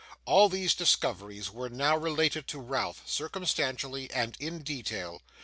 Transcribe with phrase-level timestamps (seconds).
[0.25, 5.21] All these discoveries were now related to Ralph, circumstantially, and in detail.